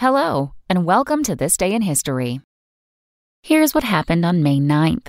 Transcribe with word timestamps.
Hello, 0.00 0.54
and 0.68 0.84
welcome 0.84 1.24
to 1.24 1.34
This 1.34 1.56
Day 1.56 1.74
in 1.74 1.82
History. 1.82 2.40
Here's 3.42 3.74
what 3.74 3.82
happened 3.82 4.24
on 4.24 4.44
May 4.44 4.60
9th. 4.60 5.08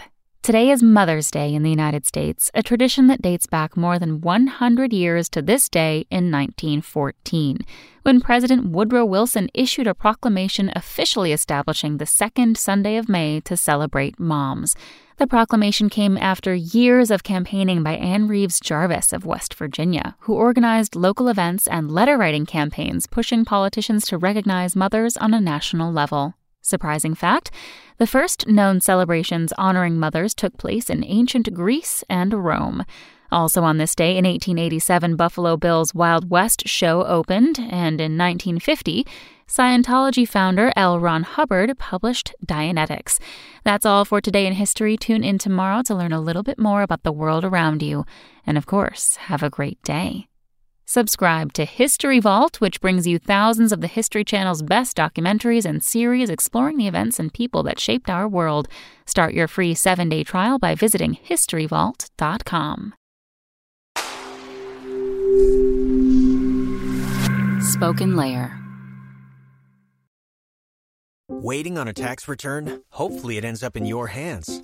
Today 0.50 0.72
is 0.72 0.82
Mother's 0.82 1.30
Day 1.30 1.54
in 1.54 1.62
the 1.62 1.70
United 1.70 2.08
States, 2.08 2.50
a 2.56 2.64
tradition 2.64 3.06
that 3.06 3.22
dates 3.22 3.46
back 3.46 3.78
more 3.78 4.00
than 4.00 4.20
100 4.20 4.92
years 4.92 5.30
to 5.30 5.44
this 5.44 5.70
day 5.70 6.08
in 6.10 6.32
1914, 6.32 7.60
when 8.02 8.20
President 8.20 8.72
Woodrow 8.72 9.06
Wilson 9.06 9.52
issued 9.54 9.86
a 9.86 9.94
proclamation 9.94 10.72
officially 10.76 11.32
establishing 11.32 11.98
the 11.98 12.08
second 12.08 12.58
Sunday 12.58 12.96
of 12.96 13.08
May 13.08 13.42
to 13.42 13.56
celebrate 13.56 14.20
moms. 14.20 14.76
The 15.18 15.28
proclamation 15.28 15.88
came 15.88 16.18
after 16.18 16.56
years 16.56 17.12
of 17.12 17.22
campaigning 17.22 17.84
by 17.84 17.94
Ann 17.98 18.28
Reeves 18.28 18.60
Jarvis 18.60 19.14
of 19.14 19.28
West 19.28 19.54
Virginia, 19.54 20.16
who 20.22 20.34
organized 20.34 20.96
local 20.96 21.28
events 21.28 21.68
and 21.68 21.92
letter 21.92 22.18
writing 22.18 22.48
campaigns 22.48 23.06
pushing 23.06 23.46
politicians 23.46 24.08
to 24.08 24.18
recognize 24.18 24.76
mothers 24.76 25.16
on 25.16 25.36
a 25.36 25.40
national 25.40 25.94
level. 25.94 26.34
Surprising 26.62 27.16
fact 27.16 27.52
the 27.98 28.08
first 28.08 28.48
known 28.48 28.80
celebrations 28.80 29.52
honoring 29.58 30.00
mothers 30.00 30.34
took 30.34 30.58
place 30.58 30.90
in 30.90 31.04
ancient 31.04 31.54
Greece 31.54 32.04
and 32.10 32.34
Rome. 32.34 32.86
Also 33.32 33.62
on 33.64 33.78
this 33.78 33.94
day 33.94 34.12
in 34.12 34.26
1887, 34.26 35.16
Buffalo 35.16 35.58
Bill's 35.58 35.94
Wild 35.94 36.30
West 36.30 36.68
show 36.68 37.04
opened, 37.06 37.60
and 37.60 38.00
in 38.00 38.18
1950, 38.18 39.06
Scientology 39.48 40.28
founder 40.28 40.72
L. 40.76 41.00
Ron 41.00 41.24
Hubbard 41.24 41.78
published 41.78 42.34
Dianetics. 42.46 43.20
That's 43.64 43.86
all 43.86 44.06
for 44.06 44.22
today 44.22 44.46
in 44.48 44.54
history. 44.54 44.96
Tune 44.96 45.24
in 45.24 45.38
tomorrow 45.38 45.82
to 45.84 45.96
learn 45.96 46.14
a 46.14 46.22
little 46.22 46.44
bit 46.44 46.58
more 46.58 46.84
about 46.84 47.04
the 47.04 47.12
world 47.12 47.44
around 47.44 47.82
you. 47.82 48.06
And 48.46 48.58
of 48.58 48.66
course, 48.66 49.16
have 49.16 49.44
a 49.44 49.50
great 49.50 49.82
day. 49.84 50.28
Subscribe 50.92 51.54
to 51.54 51.66
History 51.66 52.20
Vault, 52.20 52.60
which 52.62 52.82
brings 52.82 53.06
you 53.06 53.20
thousands 53.20 53.72
of 53.72 53.80
the 53.80 53.86
History 53.86 54.24
Channel's 54.24 54.64
best 54.64 54.98
documentaries 54.98 55.64
and 55.64 55.84
series 55.84 56.32
exploring 56.32 56.78
the 56.78 56.88
events 56.88 57.20
and 57.20 57.32
people 57.32 57.62
that 57.62 57.80
shaped 57.80 58.10
our 58.10 58.28
world. 58.28 58.68
Start 59.06 59.36
your 59.36 59.48
free 59.48 59.76
seven 59.76 60.10
day 60.10 60.24
trial 60.24 60.58
by 60.58 60.74
visiting 60.74 61.14
historyvault.com. 61.14 62.96
Spoken 67.62 68.16
Layer. 68.16 68.58
Waiting 71.28 71.78
on 71.78 71.88
a 71.88 71.94
tax 71.94 72.28
return? 72.28 72.82
Hopefully, 72.94 73.38
it 73.38 73.46
ends 73.46 73.62
up 73.62 73.78
in 73.78 73.86
your 73.86 74.08
hands. 74.08 74.64